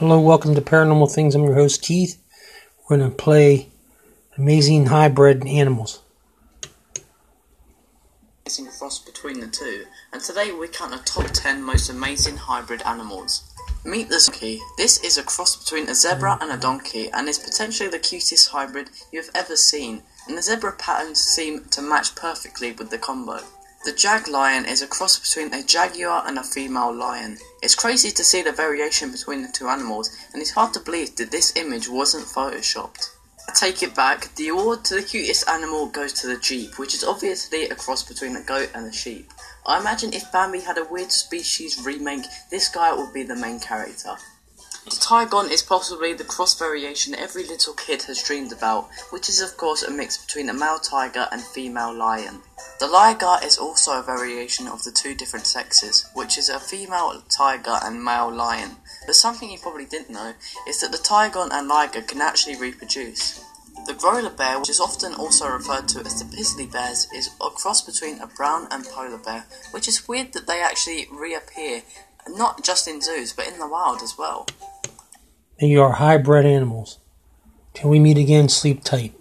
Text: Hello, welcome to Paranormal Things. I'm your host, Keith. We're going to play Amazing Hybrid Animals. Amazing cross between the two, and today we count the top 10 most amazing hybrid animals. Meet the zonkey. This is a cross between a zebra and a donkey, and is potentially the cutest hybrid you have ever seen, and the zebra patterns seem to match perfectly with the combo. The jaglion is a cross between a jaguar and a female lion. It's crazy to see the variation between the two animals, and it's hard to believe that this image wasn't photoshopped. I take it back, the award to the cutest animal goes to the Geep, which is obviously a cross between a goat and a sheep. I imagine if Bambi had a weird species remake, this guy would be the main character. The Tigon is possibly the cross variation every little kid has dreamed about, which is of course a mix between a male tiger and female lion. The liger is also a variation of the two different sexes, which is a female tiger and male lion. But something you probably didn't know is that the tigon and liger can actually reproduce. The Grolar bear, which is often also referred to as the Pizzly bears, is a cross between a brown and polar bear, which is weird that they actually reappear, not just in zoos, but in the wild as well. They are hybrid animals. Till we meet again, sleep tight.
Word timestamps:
Hello, 0.00 0.18
welcome 0.18 0.54
to 0.54 0.62
Paranormal 0.62 1.12
Things. 1.12 1.34
I'm 1.34 1.44
your 1.44 1.52
host, 1.52 1.82
Keith. 1.82 2.18
We're 2.88 2.96
going 2.96 3.10
to 3.10 3.14
play 3.14 3.68
Amazing 4.38 4.86
Hybrid 4.86 5.46
Animals. 5.46 6.00
Amazing 8.46 8.68
cross 8.68 8.98
between 8.98 9.40
the 9.40 9.46
two, 9.46 9.84
and 10.10 10.22
today 10.22 10.52
we 10.52 10.68
count 10.68 10.92
the 10.92 11.04
top 11.04 11.26
10 11.26 11.62
most 11.62 11.90
amazing 11.90 12.38
hybrid 12.38 12.80
animals. 12.86 13.54
Meet 13.84 14.08
the 14.08 14.14
zonkey. 14.14 14.58
This 14.78 15.04
is 15.04 15.18
a 15.18 15.22
cross 15.22 15.54
between 15.54 15.86
a 15.90 15.94
zebra 15.94 16.38
and 16.40 16.50
a 16.50 16.56
donkey, 16.56 17.10
and 17.12 17.28
is 17.28 17.38
potentially 17.38 17.90
the 17.90 17.98
cutest 17.98 18.48
hybrid 18.48 18.88
you 19.12 19.20
have 19.20 19.30
ever 19.34 19.54
seen, 19.54 20.02
and 20.26 20.34
the 20.34 20.40
zebra 20.40 20.72
patterns 20.78 21.20
seem 21.20 21.66
to 21.66 21.82
match 21.82 22.14
perfectly 22.14 22.72
with 22.72 22.88
the 22.88 22.96
combo. 22.96 23.40
The 23.82 23.92
jaglion 23.92 24.68
is 24.68 24.82
a 24.82 24.86
cross 24.86 25.18
between 25.18 25.54
a 25.54 25.62
jaguar 25.62 26.22
and 26.26 26.38
a 26.38 26.42
female 26.42 26.92
lion. 26.92 27.38
It's 27.62 27.74
crazy 27.74 28.10
to 28.10 28.22
see 28.22 28.42
the 28.42 28.52
variation 28.52 29.10
between 29.10 29.40
the 29.40 29.48
two 29.48 29.68
animals, 29.68 30.10
and 30.34 30.42
it's 30.42 30.50
hard 30.50 30.74
to 30.74 30.80
believe 30.80 31.16
that 31.16 31.30
this 31.30 31.56
image 31.56 31.88
wasn't 31.88 32.26
photoshopped. 32.26 33.08
I 33.48 33.52
take 33.54 33.82
it 33.82 33.94
back, 33.94 34.34
the 34.34 34.48
award 34.48 34.84
to 34.84 34.96
the 34.96 35.02
cutest 35.02 35.48
animal 35.48 35.86
goes 35.86 36.12
to 36.12 36.26
the 36.26 36.36
Geep, 36.36 36.76
which 36.78 36.94
is 36.94 37.02
obviously 37.02 37.70
a 37.70 37.74
cross 37.74 38.02
between 38.02 38.36
a 38.36 38.42
goat 38.42 38.70
and 38.74 38.86
a 38.86 38.92
sheep. 38.92 39.32
I 39.64 39.80
imagine 39.80 40.12
if 40.12 40.30
Bambi 40.30 40.60
had 40.60 40.76
a 40.76 40.84
weird 40.84 41.10
species 41.10 41.82
remake, 41.82 42.26
this 42.50 42.68
guy 42.68 42.92
would 42.92 43.14
be 43.14 43.22
the 43.22 43.34
main 43.34 43.60
character. 43.60 44.16
The 44.84 44.90
Tigon 44.90 45.50
is 45.50 45.62
possibly 45.62 46.12
the 46.12 46.24
cross 46.24 46.58
variation 46.58 47.14
every 47.14 47.44
little 47.44 47.74
kid 47.74 48.02
has 48.02 48.22
dreamed 48.22 48.52
about, 48.52 48.90
which 49.08 49.28
is 49.28 49.40
of 49.40 49.56
course 49.56 49.82
a 49.82 49.90
mix 49.90 50.18
between 50.18 50.50
a 50.50 50.54
male 50.54 50.78
tiger 50.78 51.28
and 51.32 51.42
female 51.42 51.94
lion. 51.94 52.42
The 52.80 52.86
liger 52.86 53.36
is 53.44 53.58
also 53.58 53.98
a 53.98 54.02
variation 54.02 54.66
of 54.66 54.84
the 54.84 54.90
two 54.90 55.14
different 55.14 55.46
sexes, 55.46 56.06
which 56.14 56.38
is 56.38 56.48
a 56.48 56.58
female 56.58 57.22
tiger 57.28 57.76
and 57.82 58.02
male 58.02 58.34
lion. 58.34 58.76
But 59.04 59.16
something 59.16 59.50
you 59.50 59.58
probably 59.58 59.84
didn't 59.84 60.08
know 60.08 60.32
is 60.66 60.80
that 60.80 60.90
the 60.90 60.96
tigon 60.96 61.50
and 61.52 61.68
liger 61.68 62.00
can 62.00 62.22
actually 62.22 62.56
reproduce. 62.56 63.44
The 63.86 63.92
Grolar 63.92 64.34
bear, 64.34 64.58
which 64.58 64.70
is 64.70 64.80
often 64.80 65.12
also 65.12 65.50
referred 65.50 65.88
to 65.88 66.00
as 66.00 66.22
the 66.22 66.24
Pizzly 66.34 66.72
bears, 66.72 67.06
is 67.14 67.28
a 67.44 67.50
cross 67.50 67.82
between 67.82 68.18
a 68.18 68.26
brown 68.26 68.66
and 68.70 68.86
polar 68.86 69.18
bear, 69.18 69.44
which 69.72 69.86
is 69.86 70.08
weird 70.08 70.32
that 70.32 70.46
they 70.46 70.62
actually 70.62 71.06
reappear, 71.12 71.82
not 72.28 72.64
just 72.64 72.88
in 72.88 73.02
zoos, 73.02 73.34
but 73.34 73.46
in 73.46 73.58
the 73.58 73.68
wild 73.68 74.00
as 74.00 74.16
well. 74.16 74.46
They 75.60 75.76
are 75.76 75.92
hybrid 75.92 76.46
animals. 76.46 76.98
Till 77.74 77.90
we 77.90 77.98
meet 77.98 78.16
again, 78.16 78.48
sleep 78.48 78.84
tight. 78.84 79.12